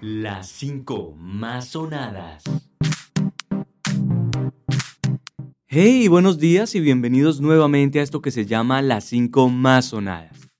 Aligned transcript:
Las 0.00 0.46
5 0.50 1.16
más 1.18 1.70
sonadas. 1.70 2.44
Hey, 5.66 6.06
buenos 6.06 6.38
días 6.38 6.76
y 6.76 6.80
bienvenidos 6.80 7.40
nuevamente 7.40 7.98
a 7.98 8.04
esto 8.04 8.22
que 8.22 8.30
se 8.30 8.46
llama 8.46 8.80
Las 8.80 9.02
5 9.06 9.48
más 9.48 9.86
sonadas. 9.86 10.50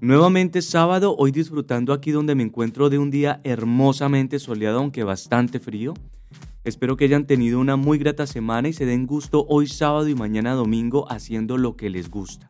Nuevamente 0.00 0.62
sábado, 0.62 1.14
hoy 1.18 1.30
disfrutando 1.30 1.92
aquí 1.92 2.10
donde 2.10 2.34
me 2.34 2.42
encuentro 2.42 2.88
de 2.88 2.96
un 2.96 3.10
día 3.10 3.42
hermosamente 3.44 4.38
soleado 4.38 4.78
aunque 4.78 5.04
bastante 5.04 5.60
frío. 5.60 5.92
Espero 6.64 6.96
que 6.96 7.04
hayan 7.04 7.26
tenido 7.26 7.60
una 7.60 7.76
muy 7.76 7.98
grata 7.98 8.26
semana 8.26 8.68
y 8.68 8.72
se 8.72 8.86
den 8.86 9.06
gusto 9.06 9.44
hoy 9.50 9.66
sábado 9.66 10.08
y 10.08 10.14
mañana 10.14 10.54
domingo 10.54 11.04
haciendo 11.12 11.58
lo 11.58 11.76
que 11.76 11.90
les 11.90 12.08
gusta. 12.08 12.48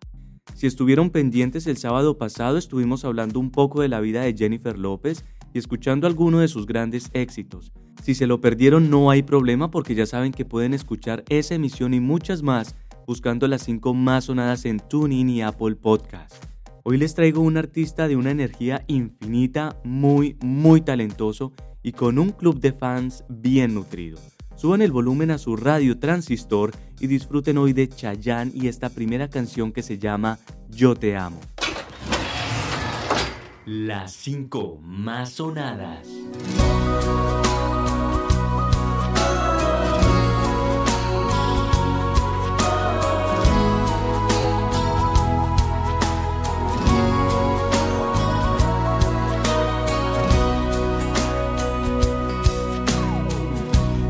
Si 0.54 0.68
estuvieron 0.68 1.10
pendientes 1.10 1.66
el 1.66 1.76
sábado 1.76 2.18
pasado 2.18 2.56
estuvimos 2.56 3.04
hablando 3.04 3.40
un 3.40 3.50
poco 3.50 3.80
de 3.82 3.88
la 3.88 3.98
vida 3.98 4.22
de 4.22 4.36
Jennifer 4.36 4.78
López 4.78 5.24
y 5.52 5.58
escuchando 5.58 6.06
algunos 6.06 6.40
de 6.40 6.48
sus 6.48 6.66
grandes 6.66 7.10
éxitos. 7.12 7.72
Si 8.02 8.14
se 8.14 8.26
lo 8.26 8.40
perdieron 8.40 8.90
no 8.90 9.10
hay 9.10 9.22
problema 9.22 9.70
porque 9.70 9.94
ya 9.94 10.06
saben 10.06 10.32
que 10.32 10.44
pueden 10.44 10.74
escuchar 10.74 11.24
esa 11.28 11.54
emisión 11.54 11.94
y 11.94 12.00
muchas 12.00 12.42
más 12.42 12.74
buscando 13.06 13.48
las 13.48 13.62
5 13.62 13.94
más 13.94 14.24
sonadas 14.24 14.64
en 14.64 14.78
TuneIn 14.78 15.30
y 15.30 15.42
Apple 15.42 15.76
Podcast. 15.76 16.44
Hoy 16.84 16.98
les 16.98 17.14
traigo 17.14 17.40
un 17.40 17.56
artista 17.56 18.08
de 18.08 18.16
una 18.16 18.30
energía 18.30 18.84
infinita, 18.86 19.76
muy, 19.84 20.36
muy 20.40 20.80
talentoso 20.80 21.52
y 21.82 21.92
con 21.92 22.18
un 22.18 22.30
club 22.30 22.60
de 22.60 22.72
fans 22.72 23.24
bien 23.28 23.74
nutrido. 23.74 24.18
Suban 24.56 24.82
el 24.82 24.90
volumen 24.90 25.30
a 25.30 25.38
su 25.38 25.54
radio 25.56 25.98
transistor 25.98 26.72
y 26.98 27.06
disfruten 27.06 27.58
hoy 27.58 27.72
de 27.72 27.88
Chayanne 27.88 28.52
y 28.54 28.68
esta 28.68 28.90
primera 28.90 29.28
canción 29.28 29.72
que 29.72 29.82
se 29.82 29.98
llama 29.98 30.38
Yo 30.68 30.94
te 30.94 31.16
amo. 31.16 31.40
Las 33.70 34.12
5 34.12 34.80
más 34.82 35.32
sonadas. 35.32 36.08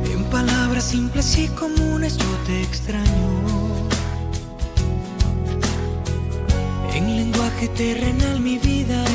En 0.05 0.23
palabras 0.31 0.85
simples 0.85 1.37
y 1.37 1.49
comunes 1.49 2.17
yo 2.17 2.27
te 2.47 2.63
extraño. 2.63 3.09
En 6.95 7.17
lenguaje 7.17 7.67
terrenal 7.67 8.39
mi 8.39 8.59
vida 8.59 9.08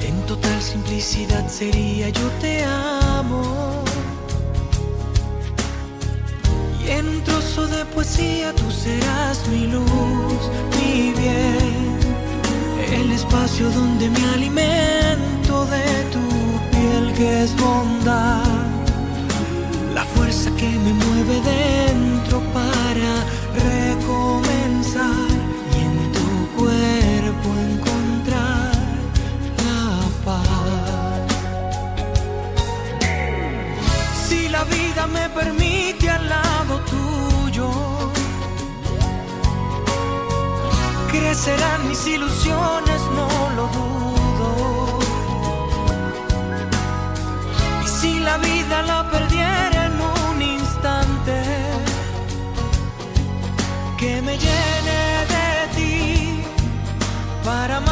En 0.00 0.26
total 0.26 0.60
simplicidad 0.60 1.48
sería 1.48 2.08
yo 2.08 2.28
te 2.40 2.64
amo. 2.64 3.84
Y 6.84 6.90
en 6.90 7.06
un 7.06 7.22
trozo 7.22 7.68
de 7.68 7.84
poesía 7.84 8.52
tú 8.52 8.68
serás 8.72 9.46
mi 9.48 9.68
luz, 9.68 10.42
mi 10.76 11.12
bien. 11.12 11.98
El 12.92 13.12
espacio 13.12 13.70
donde 13.70 14.10
me 14.10 14.24
alimento 14.34 15.66
de 15.66 15.86
tu 16.10 16.26
piel 16.72 17.12
que 17.16 17.44
es 17.44 17.54
bondad. 17.56 18.42
La 19.94 20.04
fuerza 20.04 20.50
que 20.56 20.68
me 20.68 20.92
mueve 20.94 21.40
dentro 21.42 22.40
para 22.52 23.12
recomenzar 23.54 25.31
me 35.08 35.28
permite 35.30 36.08
al 36.08 36.28
lado 36.28 36.80
tuyo, 36.80 37.70
crecerán 41.10 41.88
mis 41.88 42.06
ilusiones, 42.06 43.00
no 43.16 43.28
lo 43.56 43.66
dudo. 43.68 44.98
Y 47.84 47.88
si 47.88 48.20
la 48.20 48.36
vida 48.38 48.82
la 48.82 49.10
perdiera 49.10 49.86
en 49.86 50.00
un 50.00 50.42
instante, 50.42 51.42
que 53.98 54.22
me 54.22 54.38
ti 54.38 54.81
para 57.44 57.78
amar 57.78 57.91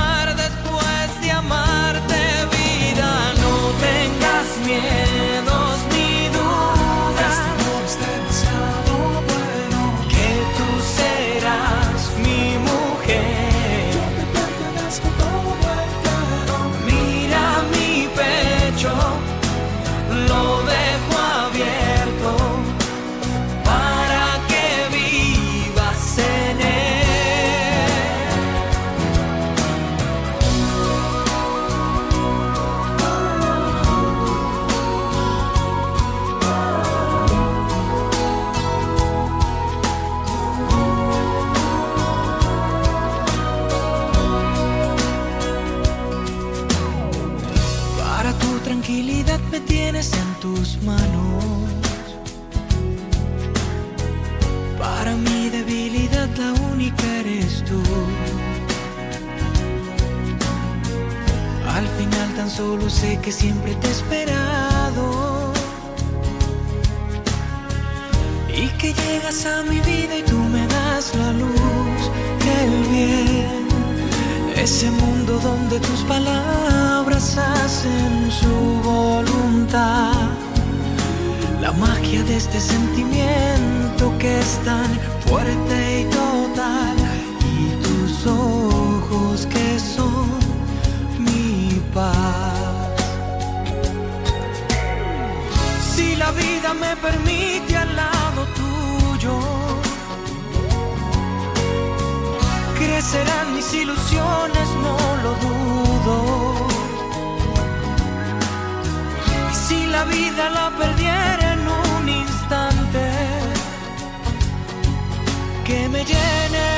vida 69.80 70.18
y 70.18 70.22
tú 70.22 70.36
me 70.36 70.66
das 70.66 71.14
la 71.14 71.32
luz, 71.32 72.00
el 72.60 72.72
bien. 72.88 73.68
Ese 74.56 74.90
mundo 74.90 75.38
donde 75.38 75.80
tus 75.80 76.00
palabras 76.00 77.38
hacen 77.38 78.30
su 78.30 78.54
voluntad. 78.82 80.12
La 81.60 81.72
magia 81.72 82.22
de 82.24 82.36
este 82.36 82.60
sentimiento 82.60 84.12
que 84.18 84.40
es 84.40 84.58
tan 84.64 84.90
fuerte 85.26 86.00
y 86.00 86.04
total. 86.04 86.96
Y 87.56 87.82
tus 87.84 88.26
ojos 88.26 89.46
que 89.46 89.78
son 89.78 90.28
mi 91.18 91.80
paz. 91.94 92.90
Si 95.94 96.16
la 96.16 96.30
vida 96.32 96.74
me 96.74 96.96
permite 96.96 97.76
al 97.76 97.94
crecerán 103.10 103.54
mis 103.56 103.74
ilusiones, 103.74 104.68
no 104.84 104.96
lo 105.24 105.34
dudo. 105.46 106.54
Y 109.50 109.54
si 109.54 109.86
la 109.86 110.04
vida 110.04 110.50
la 110.50 110.70
perdiera 110.78 111.54
en 111.54 111.60
un 111.60 112.08
instante, 112.08 113.10
que 115.64 115.88
me 115.88 116.04
llene 116.04 116.69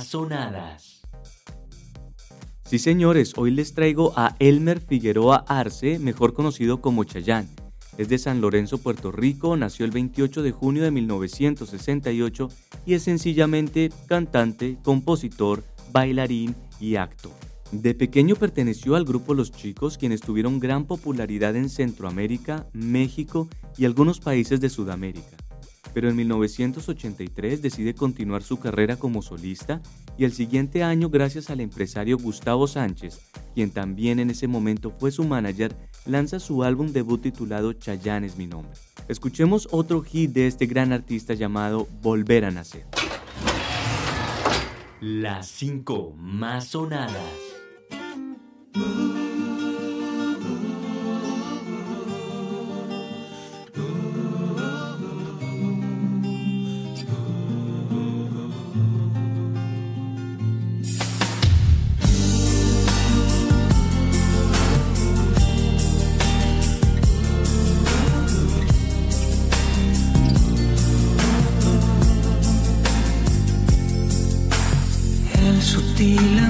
sonadas. 0.00 1.02
Sí, 2.64 2.78
señores, 2.78 3.32
hoy 3.36 3.50
les 3.50 3.74
traigo 3.74 4.12
a 4.16 4.36
Elmer 4.38 4.80
Figueroa 4.80 5.44
Arce, 5.48 5.98
mejor 5.98 6.34
conocido 6.34 6.80
como 6.80 7.02
Chayán. 7.04 7.48
Es 7.98 8.08
de 8.08 8.16
San 8.16 8.40
Lorenzo, 8.40 8.78
Puerto 8.78 9.10
Rico, 9.10 9.56
nació 9.56 9.84
el 9.84 9.90
28 9.90 10.42
de 10.42 10.52
junio 10.52 10.82
de 10.82 10.90
1968 10.90 12.48
y 12.86 12.94
es 12.94 13.02
sencillamente 13.02 13.90
cantante, 14.06 14.78
compositor, 14.82 15.64
bailarín 15.92 16.54
y 16.78 16.94
actor. 16.94 17.32
De 17.72 17.94
pequeño 17.94 18.36
perteneció 18.36 18.96
al 18.96 19.04
grupo 19.04 19.34
Los 19.34 19.52
Chicos, 19.52 19.98
quienes 19.98 20.20
tuvieron 20.20 20.60
gran 20.60 20.86
popularidad 20.86 21.56
en 21.56 21.68
Centroamérica, 21.68 22.66
México 22.72 23.48
y 23.76 23.84
algunos 23.84 24.18
países 24.18 24.60
de 24.60 24.70
Sudamérica. 24.70 25.36
Pero 25.92 26.08
en 26.08 26.16
1983 26.16 27.62
decide 27.62 27.94
continuar 27.94 28.42
su 28.42 28.58
carrera 28.58 28.96
como 28.96 29.22
solista 29.22 29.80
y 30.16 30.24
el 30.24 30.32
siguiente 30.32 30.82
año, 30.82 31.08
gracias 31.08 31.50
al 31.50 31.60
empresario 31.60 32.18
Gustavo 32.18 32.66
Sánchez, 32.66 33.20
quien 33.54 33.70
también 33.70 34.18
en 34.18 34.30
ese 34.30 34.46
momento 34.46 34.90
fue 34.90 35.10
su 35.10 35.24
manager, 35.24 35.74
lanza 36.06 36.38
su 36.38 36.62
álbum 36.62 36.92
debut 36.92 37.22
titulado 37.22 37.72
Chayán 37.72 38.24
es 38.24 38.36
mi 38.36 38.46
nombre. 38.46 38.72
Escuchemos 39.08 39.68
otro 39.70 40.02
hit 40.02 40.32
de 40.32 40.46
este 40.46 40.66
gran 40.66 40.92
artista 40.92 41.34
llamado 41.34 41.88
Volver 42.02 42.44
a 42.44 42.50
Nacer. 42.50 42.86
Las 45.00 45.48
cinco 45.48 46.14
más 46.16 46.66
sonadas. 46.66 47.16
El 76.00 76.49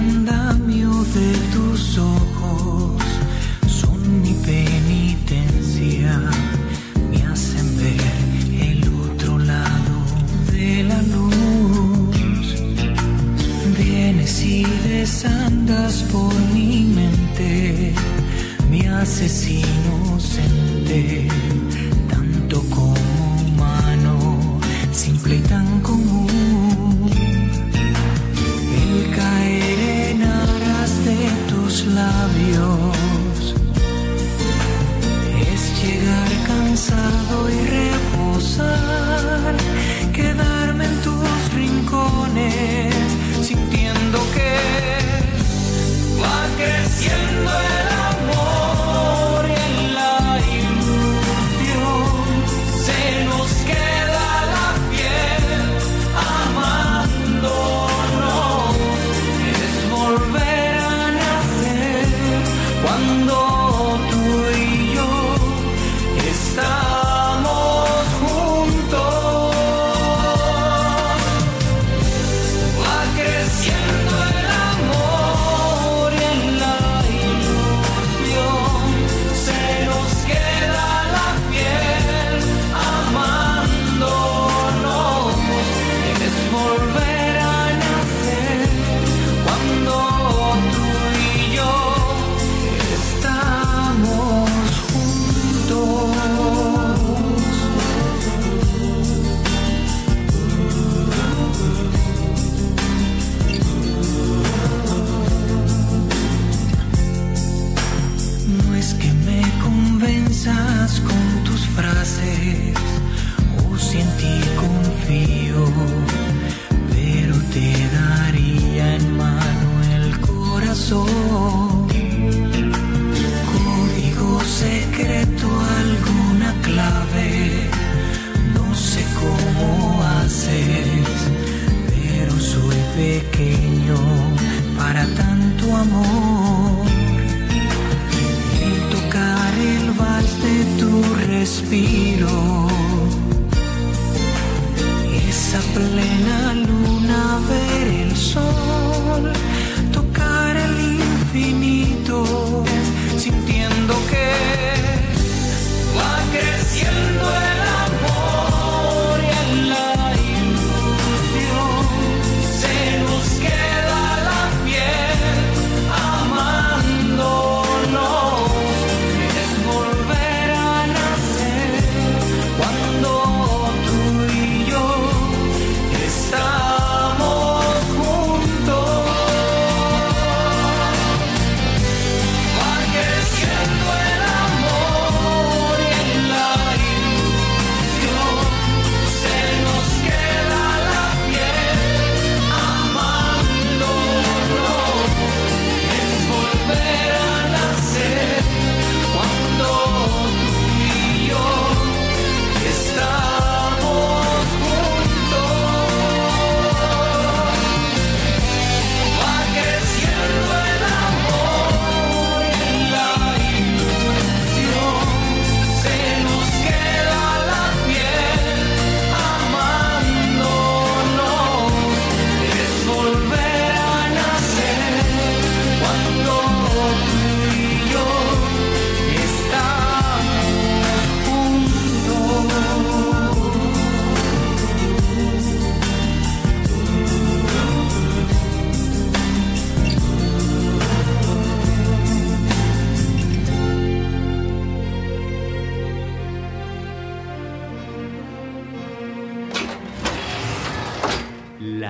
corazón. 120.90 121.19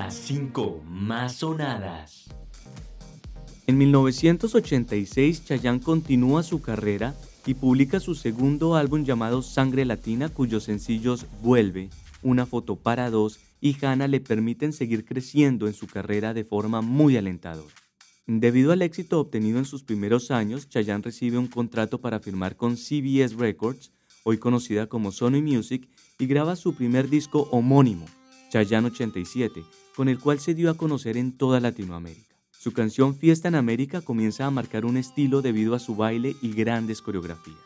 Las 0.03 0.15
5 0.15 0.83
más 0.89 1.35
sonadas. 1.35 2.25
En 3.67 3.77
1986, 3.77 5.45
Chayanne 5.45 5.83
continúa 5.83 6.43
su 6.43 6.63
carrera 6.63 7.15
y 7.45 7.53
publica 7.53 8.01
su 8.01 8.15
segundo 8.15 8.77
álbum 8.77 9.05
llamado 9.05 9.43
Sangre 9.43 9.85
Latina, 9.85 10.31
cuyos 10.31 10.65
sencillos 10.65 11.27
Vuelve, 11.43 11.91
Una 12.23 12.47
foto 12.47 12.77
para 12.77 13.11
dos 13.11 13.41
y 13.61 13.77
Hannah 13.85 14.09
le 14.09 14.21
permiten 14.21 14.73
seguir 14.73 15.05
creciendo 15.05 15.67
en 15.67 15.75
su 15.75 15.87
carrera 15.87 16.33
de 16.33 16.45
forma 16.45 16.81
muy 16.81 17.19
alentadora. 17.19 17.75
Debido 18.27 18.73
al 18.73 18.81
éxito 18.81 19.21
obtenido 19.21 19.59
en 19.59 19.67
sus 19.67 19.83
primeros 19.83 20.31
años, 20.31 20.71
Chayanne 20.71 21.05
recibe 21.05 21.37
un 21.37 21.47
contrato 21.47 22.01
para 22.01 22.21
firmar 22.21 22.57
con 22.57 22.79
CBS 22.79 23.37
Records, 23.37 23.93
hoy 24.25 24.39
conocida 24.39 24.87
como 24.87 25.13
Sony 25.13 25.43
Music, 25.43 25.91
y 26.19 26.25
graba 26.25 26.57
su 26.57 26.73
primer 26.75 27.11
disco 27.11 27.49
homónimo, 27.51 28.07
Chayanne 28.51 28.89
87, 28.89 29.65
con 29.97 30.09
el 30.09 30.19
cual 30.19 30.41
se 30.41 30.55
dio 30.55 30.71
a 30.71 30.75
conocer 30.75 31.17
en 31.17 31.33
toda 31.33 31.61
Latinoamérica. 31.61 32.37
Su 32.51 32.73
canción 32.73 33.17
Fiesta 33.17 33.49
en 33.49 33.55
América 33.55 34.03
comienza 34.03 34.45
a 34.45 34.51
marcar 34.51 34.85
un 34.85 34.99
estilo 34.99 35.41
debido 35.41 35.75
a 35.75 35.79
su 35.79 35.97
baile 35.97 36.37
y 36.43 36.53
grandes 36.53 37.01
coreografías. 37.01 37.57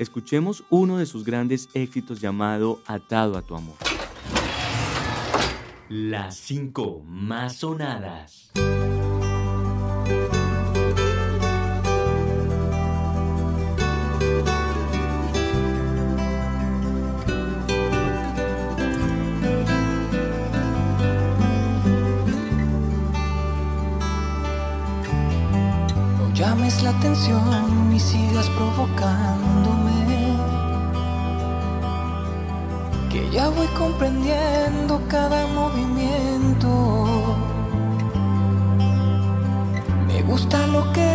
Escuchemos 0.00 0.64
uno 0.68 0.98
de 0.98 1.06
sus 1.06 1.24
grandes 1.24 1.68
éxitos 1.74 2.20
llamado 2.20 2.82
Atado 2.86 3.38
a 3.38 3.42
tu 3.42 3.54
amor. 3.54 3.76
Las 5.88 6.36
cinco 6.38 7.02
más 7.06 7.58
sonadas. 7.58 8.50
La 26.86 26.92
atención 26.98 27.92
y 27.92 27.98
sigas 27.98 28.48
provocándome. 28.50 30.36
Que 33.10 33.28
ya 33.30 33.48
voy 33.48 33.66
comprendiendo 33.82 35.02
cada 35.08 35.48
movimiento. 35.48 36.68
Me 40.06 40.22
gusta 40.22 40.58
lo 40.68 40.82
que 40.92 41.08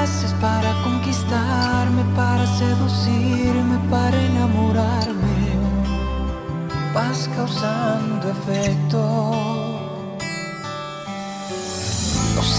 haces 0.00 0.32
para 0.40 0.70
conquistarme, 0.82 2.02
para 2.16 2.44
seducirme, 2.58 3.76
para 3.90 4.16
enamorarme. 4.30 5.38
Vas 6.94 7.28
causando 7.36 8.24
efecto. 8.28 9.61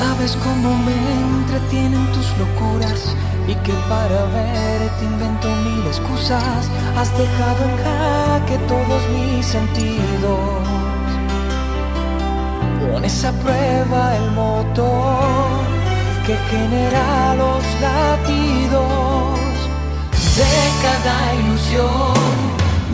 Sabes 0.03 0.35
cómo 0.43 0.69
me 0.87 0.97
entretienen 1.29 2.05
tus 2.11 2.27
locuras 2.41 3.01
y 3.47 3.55
que 3.65 3.73
para 3.91 4.19
verte 4.37 5.01
invento 5.11 5.47
mil 5.67 5.85
excusas. 5.87 6.61
Has 6.97 7.09
dejado 7.23 7.61
en 7.69 7.75
jaque 7.83 8.57
todos 8.73 9.01
mis 9.15 9.45
sentidos. 9.45 10.61
Pones 12.81 13.17
a 13.29 13.31
prueba 13.43 14.01
el 14.19 14.27
motor 14.31 15.63
que 16.25 16.35
genera 16.51 17.35
los 17.43 17.63
latidos 17.85 19.39
de 20.39 20.53
cada 20.85 21.15
ilusión. 21.41 22.15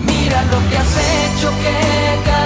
Mira 0.10 0.40
lo 0.52 0.60
que 0.70 0.76
has 0.82 0.94
hecho 1.14 1.50
que 1.64 2.39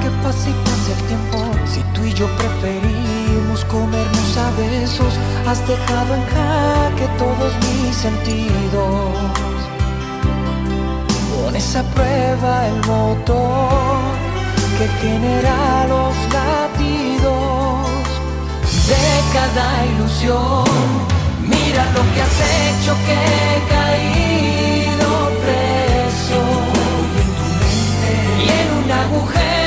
que 0.00 0.10
pase 0.22 0.50
y 0.50 0.54
pase 0.64 0.92
el 0.92 1.02
tiempo? 1.06 1.38
Si 1.66 1.80
tú 1.94 2.04
y 2.04 2.12
yo 2.12 2.26
preferimos 2.36 3.64
comernos 3.66 4.36
a 4.36 4.50
besos, 4.52 5.12
has 5.46 5.60
dejado 5.66 6.14
en 6.14 6.24
jaque 6.34 7.06
todos 7.18 7.52
mis 7.66 7.96
sentidos. 7.96 9.14
Pones 11.34 11.76
a 11.76 11.82
prueba 11.94 12.66
el 12.66 12.76
motor 12.86 13.98
que 14.78 14.86
genera 15.00 15.86
los 15.88 16.14
latidos 16.32 17.88
de 18.90 19.06
cada 19.32 19.86
ilusión. 19.86 20.64
Mira 21.42 21.84
lo 21.96 22.02
que 22.12 22.20
has 22.26 22.38
hecho 22.56 22.92
que 23.06 23.16
he 23.38 23.56
caído 23.76 25.08
preso 25.42 26.40
y 28.44 28.46
en 28.60 28.68
un 28.84 28.90
agujero 28.90 29.57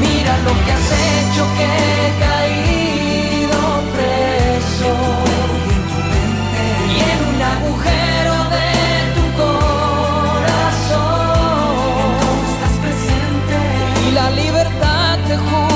Mira 0.00 0.38
lo 0.46 0.52
que 0.64 0.70
has 0.72 0.90
hecho 1.06 1.42
que 1.56 1.64
he 1.64 2.04
caído 2.26 3.58
preso. 3.94 4.92
Y 6.92 6.96
en, 7.12 7.20
un 7.34 7.40
agujero 7.54 8.34
de 8.56 8.70
tu 9.16 9.24
corazón. 9.42 10.88
Estás 12.52 12.76
presente. 12.84 13.56
Y 14.08 14.10
la 14.12 14.26
libertad 14.30 15.12
te 15.28 15.36
juro. 15.36 15.75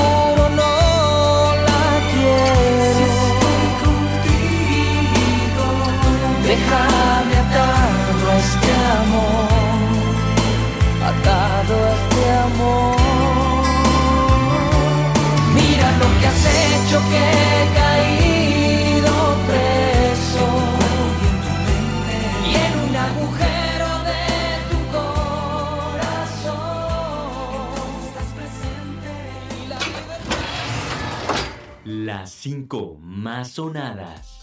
Amor. 12.61 12.97
Mira 15.55 15.99
lo 15.99 16.09
que 16.20 16.27
has 16.27 16.44
hecho 16.46 16.99
que 17.11 17.18
he 17.18 17.62
caído 17.75 19.12
preso 19.46 20.46
y 22.46 22.49
en 22.55 22.73
un 22.88 22.94
agujero 22.96 23.90
de 24.11 24.25
tu 24.70 24.79
corazón 24.96 26.61
estás 28.07 28.31
presente 28.38 29.11
y 29.62 29.66
la 29.68 29.79
Las 31.85 32.31
5 32.31 32.99
más 33.01 33.51
sonadas. 33.53 34.40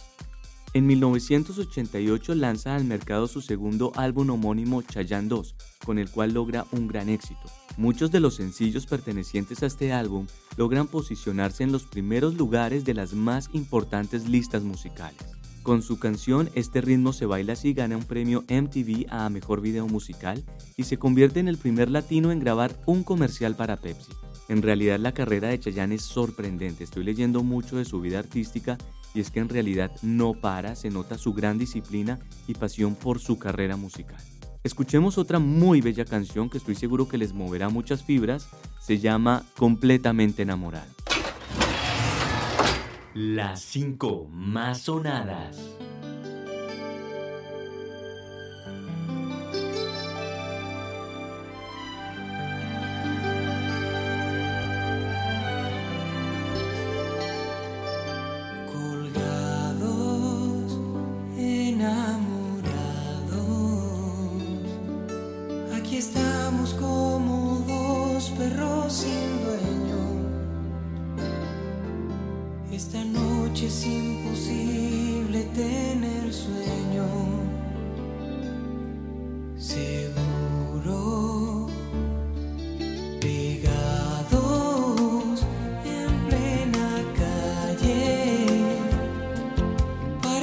En 0.73 0.85
1988 0.85 2.35
lanza 2.35 2.75
al 2.75 2.83
mercado 2.83 3.27
su 3.27 3.41
segundo 3.41 3.91
álbum 3.95 4.29
homónimo 4.29 4.83
Chayanne 4.83 5.27
2, 5.27 5.55
con 5.83 5.97
el 5.97 6.11
cual 6.11 6.33
logra 6.33 6.65
un 6.71 6.87
gran 6.87 7.09
éxito. 7.09 7.49
Muchos 7.77 8.09
de 8.09 8.19
los 8.19 8.33
sencillos 8.33 8.87
pertenecientes 8.87 9.61
a 9.61 9.67
este 9.67 9.93
álbum 9.93 10.25
logran 10.57 10.87
posicionarse 10.87 11.63
en 11.63 11.71
los 11.71 11.83
primeros 11.83 12.33
lugares 12.33 12.85
de 12.85 12.95
las 12.95 13.13
más 13.13 13.49
importantes 13.53 14.27
listas 14.27 14.63
musicales. 14.63 15.19
Con 15.61 15.83
su 15.83 15.99
canción 15.99 16.49
Este 16.55 16.81
ritmo 16.81 17.13
se 17.13 17.27
baila 17.27 17.53
así 17.53 17.73
gana 17.73 17.95
un 17.95 18.03
premio 18.03 18.43
MTV 18.49 19.05
a 19.09 19.29
Mejor 19.29 19.61
Video 19.61 19.85
Musical 19.87 20.43
y 20.75 20.85
se 20.85 20.97
convierte 20.97 21.39
en 21.39 21.47
el 21.47 21.57
primer 21.57 21.91
latino 21.91 22.31
en 22.31 22.39
grabar 22.39 22.75
un 22.87 23.03
comercial 23.03 23.55
para 23.55 23.77
Pepsi. 23.77 24.11
En 24.49 24.63
realidad 24.63 24.97
la 24.97 25.13
carrera 25.13 25.49
de 25.49 25.59
Chayanne 25.59 25.95
es 25.95 26.01
sorprendente, 26.01 26.83
estoy 26.83 27.03
leyendo 27.03 27.43
mucho 27.43 27.77
de 27.77 27.85
su 27.85 28.01
vida 28.01 28.17
artística 28.17 28.79
y 29.13 29.19
es 29.19 29.29
que 29.29 29.39
en 29.39 29.49
realidad 29.49 29.91
no 30.01 30.33
para, 30.33 30.75
se 30.75 30.89
nota 30.89 31.17
su 31.19 31.33
gran 31.33 31.59
disciplina 31.59 32.17
y 32.47 32.55
pasión 32.55 32.95
por 32.95 33.19
su 33.19 33.37
carrera 33.37 33.77
musical. 33.77 34.23
Escuchemos 34.63 35.17
otra 35.17 35.39
muy 35.39 35.81
bella 35.81 36.05
canción 36.05 36.49
que 36.49 36.57
estoy 36.57 36.75
seguro 36.75 37.07
que 37.07 37.17
les 37.17 37.33
moverá 37.33 37.69
muchas 37.69 38.03
fibras, 38.03 38.49
se 38.79 38.99
llama 38.99 39.43
Completamente 39.55 40.41
enamorado. 40.41 40.91
Las 43.13 43.61
5 43.61 44.27
más 44.31 44.81
sonadas. 44.81 45.57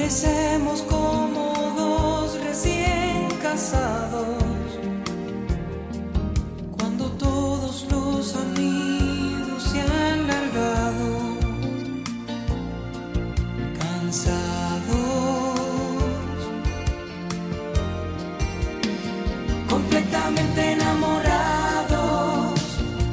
Parecemos 0.05 0.83
como 0.83 1.73
dos 1.75 2.39
recién 2.43 3.27
casados. 3.41 4.37
Cuando 6.77 7.05
todos 7.13 7.87
los 7.89 8.35
amigos 8.35 9.63
se 9.63 9.81
han 9.81 10.27
largado, 10.27 11.07
cansados, 13.79 14.85
completamente 19.67 20.73
enamorados, 20.73 22.59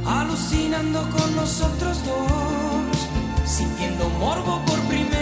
alucinando 0.05 1.09
con 1.09 1.37
nosotros 1.37 2.05
dos, 2.05 2.99
sintiendo 3.47 4.11
morbo 4.21 4.61
por 4.67 4.79
primera 4.81 5.22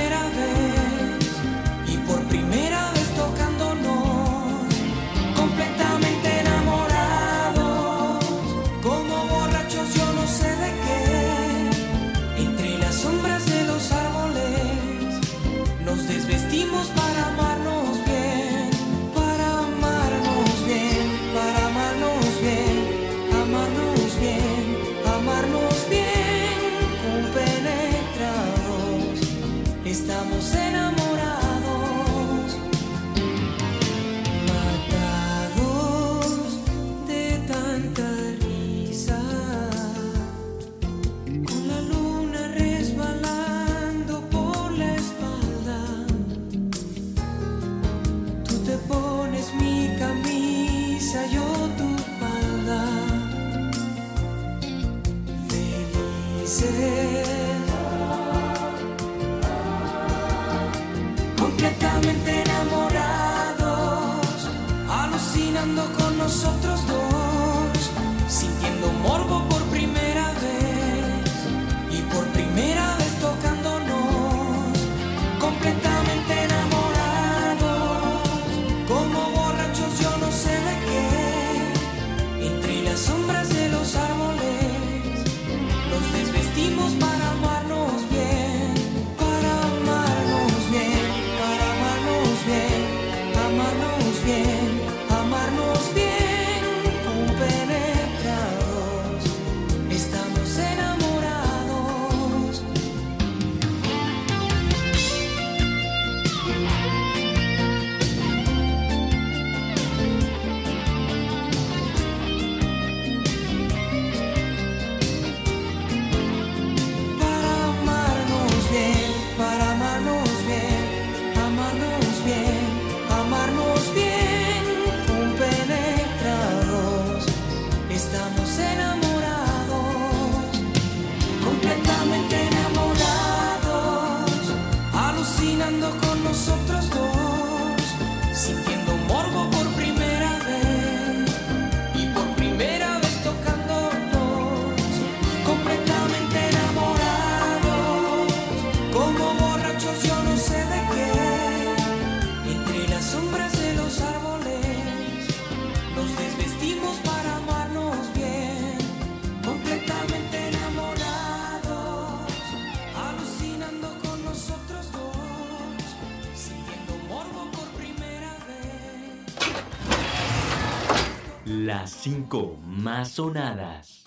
Las 171.70 171.92
5 171.92 172.58
más 172.66 173.10
sonadas. 173.10 174.04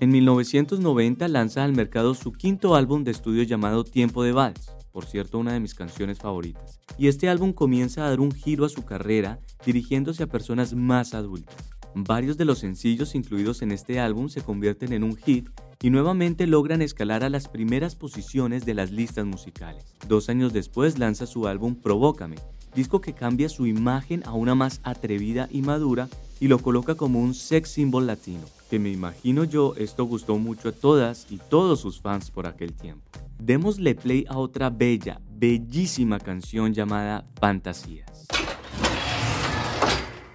En 0.00 0.10
1990 0.10 1.28
lanza 1.28 1.62
al 1.62 1.72
mercado 1.72 2.12
su 2.12 2.32
quinto 2.32 2.74
álbum 2.74 3.04
de 3.04 3.12
estudio 3.12 3.44
llamado 3.44 3.84
Tiempo 3.84 4.24
de 4.24 4.32
Vals, 4.32 4.72
por 4.90 5.06
cierto 5.06 5.38
una 5.38 5.52
de 5.52 5.60
mis 5.60 5.76
canciones 5.76 6.18
favoritas. 6.18 6.80
Y 6.98 7.06
este 7.06 7.28
álbum 7.28 7.52
comienza 7.52 8.04
a 8.04 8.10
dar 8.10 8.18
un 8.18 8.32
giro 8.32 8.64
a 8.64 8.68
su 8.68 8.84
carrera 8.84 9.38
dirigiéndose 9.64 10.24
a 10.24 10.26
personas 10.26 10.74
más 10.74 11.14
adultas. 11.14 11.54
Varios 11.94 12.36
de 12.36 12.46
los 12.46 12.58
sencillos 12.58 13.14
incluidos 13.14 13.62
en 13.62 13.70
este 13.70 14.00
álbum 14.00 14.28
se 14.28 14.42
convierten 14.42 14.92
en 14.92 15.04
un 15.04 15.14
hit 15.14 15.50
y 15.80 15.90
nuevamente 15.90 16.48
logran 16.48 16.82
escalar 16.82 17.22
a 17.22 17.30
las 17.30 17.46
primeras 17.46 17.94
posiciones 17.94 18.66
de 18.66 18.74
las 18.74 18.90
listas 18.90 19.24
musicales. 19.24 19.84
Dos 20.08 20.28
años 20.28 20.52
después 20.52 20.98
lanza 20.98 21.26
su 21.26 21.46
álbum 21.46 21.76
Provócame, 21.76 22.38
disco 22.74 23.00
que 23.00 23.14
cambia 23.14 23.48
su 23.48 23.68
imagen 23.68 24.24
a 24.26 24.32
una 24.32 24.56
más 24.56 24.80
atrevida 24.82 25.48
y 25.52 25.62
madura 25.62 26.08
y 26.40 26.48
lo 26.48 26.58
coloca 26.58 26.94
como 26.94 27.20
un 27.20 27.34
sex 27.34 27.70
symbol 27.70 28.06
latino, 28.06 28.44
que 28.70 28.78
me 28.78 28.90
imagino 28.90 29.44
yo 29.44 29.74
esto 29.76 30.04
gustó 30.04 30.38
mucho 30.38 30.70
a 30.70 30.72
todas 30.72 31.26
y 31.30 31.38
todos 31.38 31.80
sus 31.80 32.00
fans 32.00 32.30
por 32.30 32.46
aquel 32.46 32.72
tiempo. 32.74 33.04
Démosle 33.38 33.94
play 33.94 34.24
a 34.28 34.38
otra 34.38 34.70
bella, 34.70 35.20
bellísima 35.30 36.18
canción 36.18 36.74
llamada 36.74 37.24
Fantasías. 37.40 38.26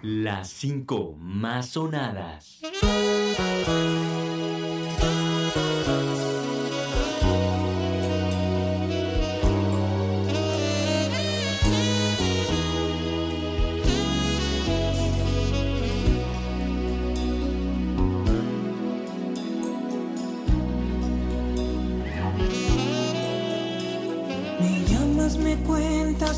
Las 0.02 0.50
5 0.50 1.16
más 1.18 1.70
sonadas. 1.70 2.60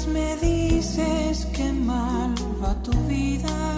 Me 0.08 0.36
dices 0.38 1.45
que 1.54 1.71
mal 1.71 2.34
va 2.62 2.74
tu 2.84 2.91
vida. 3.08 3.74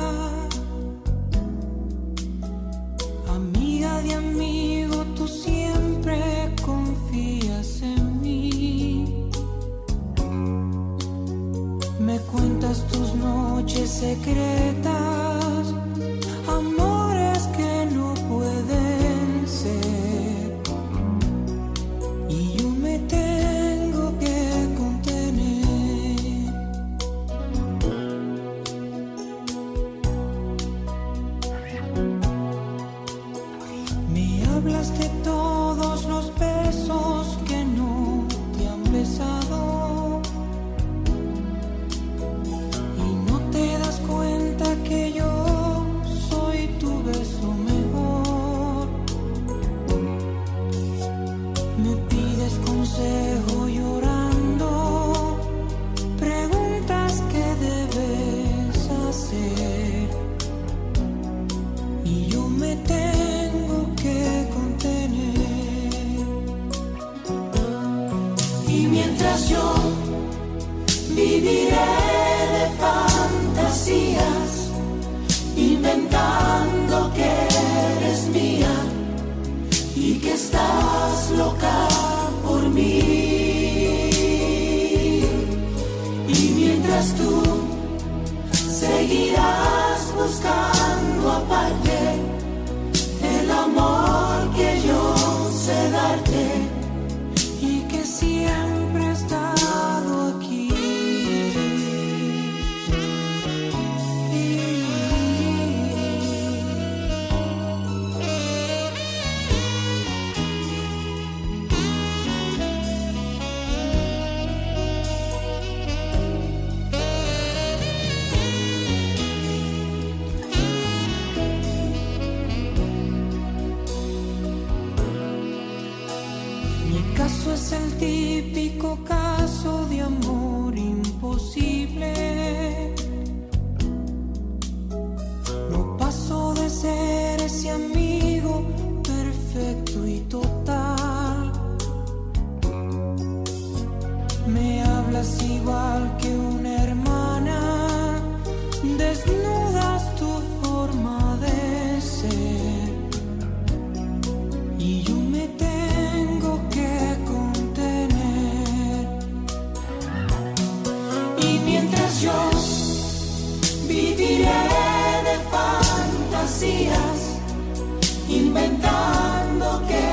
Inventando 168.29 169.81
que 169.87 170.03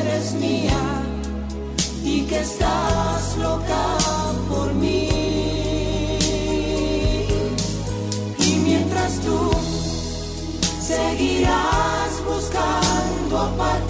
eres 0.00 0.32
mía 0.34 1.02
y 2.04 2.22
que 2.22 2.40
estás 2.40 3.36
loca 3.36 3.98
por 4.48 4.74
mí. 4.74 5.08
Y 8.38 8.52
mientras 8.64 9.20
tú 9.20 9.50
seguirás 10.80 12.12
buscando 12.26 13.38
aparte 13.38 13.89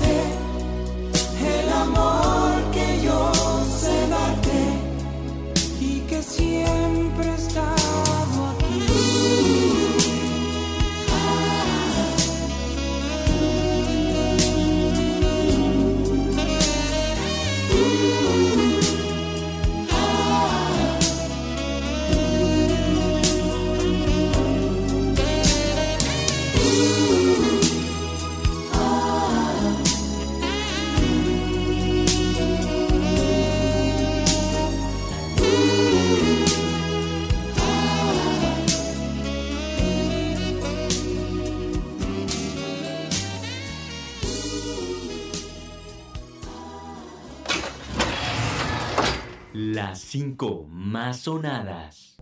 Las 49.53 49.99
5 50.03 50.69
más 50.71 51.23
sonadas. 51.23 52.17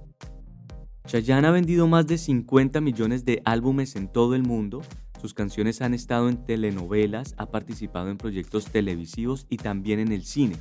Chayanne 1.07 1.47
ha 1.47 1.51
vendido 1.51 1.87
más 1.87 2.07
de 2.07 2.17
50 2.17 2.81
millones 2.81 3.27
de 3.27 3.43
álbumes 3.45 3.97
en 3.97 4.09
todo 4.09 4.35
el 4.35 4.45
mundo. 4.45 4.81
Sus 5.21 5.35
canciones 5.35 5.83
han 5.83 5.93
estado 5.93 6.31
en 6.31 6.43
telenovelas, 6.47 7.35
ha 7.37 7.51
participado 7.51 8.09
en 8.09 8.17
proyectos 8.17 8.67
televisivos 8.67 9.47
y 9.51 9.59
también 9.59 10.01
en 10.01 10.11
el 10.11 10.25
cine. 10.25 10.57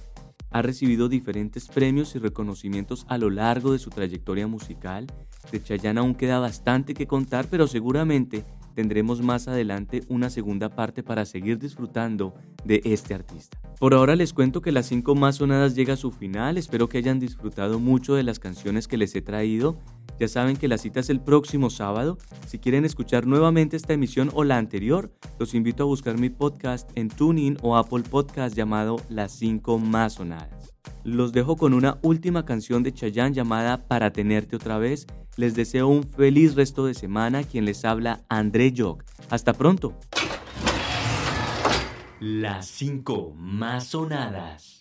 Ha 0.52 0.62
recibido 0.62 1.08
diferentes 1.08 1.70
premios 1.70 2.14
y 2.16 2.20
reconocimientos 2.20 3.06
a 3.08 3.18
lo 3.18 3.30
largo 3.30 3.72
de 3.72 3.80
su 3.80 3.90
trayectoria 3.90 4.48
musical. 4.48 5.08
De 5.50 5.64
Chayanne 5.64 6.02
aún 6.02 6.16
queda 6.16 6.40
bastante 6.40 6.94
que 6.94 7.08
contar, 7.08 7.48
pero 7.50 7.68
seguramente 7.68 8.44
tendremos 8.78 9.24
más 9.24 9.48
adelante 9.48 10.04
una 10.08 10.30
segunda 10.30 10.70
parte 10.70 11.02
para 11.02 11.26
seguir 11.26 11.58
disfrutando 11.58 12.36
de 12.64 12.84
este 12.86 13.16
artista. 13.16 13.60
Por 13.80 13.96
ahora 13.96 14.16
les 14.16 14.34
cuento 14.34 14.62
que 14.62 14.72
las 14.72 14.86
5 14.86 15.16
más 15.16 15.38
sonadas 15.38 15.74
llega 15.74 15.96
a 15.96 15.98
su 15.98 16.12
final, 16.12 16.60
espero 16.60 16.88
que 16.88 17.00
hayan 17.00 17.20
disfrutado 17.20 17.80
mucho 17.80 18.14
de 18.14 18.22
las 18.22 18.38
canciones 18.38 18.88
que 18.88 18.98
les 18.98 19.16
he 19.16 19.24
traído. 19.24 19.80
Ya 20.20 20.28
saben 20.28 20.58
que 20.58 20.68
la 20.68 20.78
cita 20.78 21.00
es 21.00 21.10
el 21.10 21.20
próximo 21.20 21.70
sábado. 21.70 22.18
Si 22.48 22.60
quieren 22.60 22.86
escuchar 22.86 23.28
nuevamente 23.28 23.78
esta 23.78 23.94
emisión 23.94 24.32
o 24.34 24.44
la 24.44 24.58
anterior, 24.58 25.12
los 25.40 25.54
invito 25.54 25.84
a 25.84 25.88
buscar 25.88 26.18
mi 26.18 26.30
podcast 26.30 26.90
en 26.96 27.10
TuneIn 27.10 27.58
o 27.62 27.78
Apple 27.78 28.04
Podcast 28.04 28.56
llamado 28.56 28.98
Las 29.10 29.32
5 29.34 29.78
más 29.80 30.14
sonadas. 30.14 30.74
Los 31.04 31.32
dejo 31.32 31.56
con 31.56 31.74
una 31.74 32.00
última 32.02 32.46
canción 32.46 32.84
de 32.84 32.94
Chayanne 32.94 33.36
llamada 33.36 33.88
Para 33.88 34.12
tenerte 34.12 34.56
otra 34.56 34.78
vez 34.78 35.08
les 35.38 35.54
deseo 35.54 35.88
un 35.88 36.04
feliz 36.04 36.56
resto 36.56 36.86
de 36.86 36.96
semana. 36.96 37.44
Quien 37.44 37.64
les 37.66 37.86
habla, 37.86 38.22
André 38.28 38.74
Jock. 38.76 39.04
Hasta 39.30 39.54
pronto. 39.54 39.94
Las 42.20 42.68
5 42.68 43.34
más 43.36 43.88
sonadas. 43.88 44.77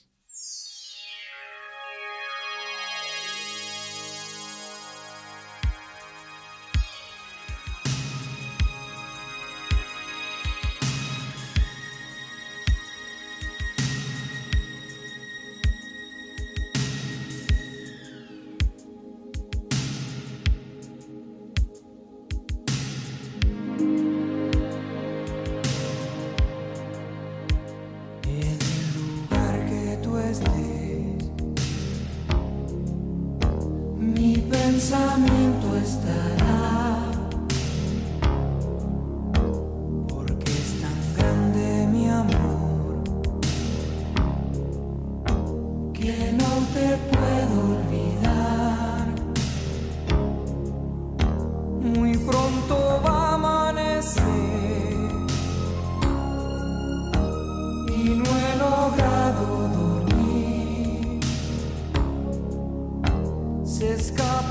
Necesito 63.66 64.22
saber 64.22 64.46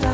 para 0.00 0.13